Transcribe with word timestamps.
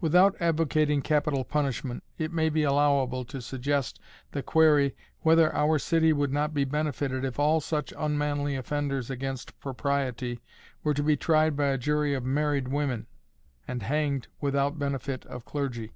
Without 0.00 0.36
advocating 0.40 1.02
capital 1.02 1.42
punishment, 1.42 2.04
it 2.16 2.30
may 2.32 2.48
be 2.48 2.62
allowable 2.62 3.24
to 3.24 3.42
suggest 3.42 3.98
the 4.30 4.40
query 4.40 4.94
whether 5.22 5.52
our 5.52 5.80
city 5.80 6.12
would 6.12 6.32
not 6.32 6.54
be 6.54 6.62
benefited 6.62 7.24
if 7.24 7.40
all 7.40 7.60
such 7.60 7.92
unmanly 7.98 8.54
offenders 8.54 9.10
against 9.10 9.58
propriety 9.58 10.38
were 10.84 10.94
to 10.94 11.02
be 11.02 11.16
tried 11.16 11.56
by 11.56 11.70
a 11.70 11.76
jury 11.76 12.14
of 12.14 12.22
married 12.24 12.68
women, 12.68 13.08
and 13.66 13.82
hanged 13.82 14.28
without 14.40 14.78
benefit 14.78 15.26
of 15.26 15.44
clergy. 15.44 15.90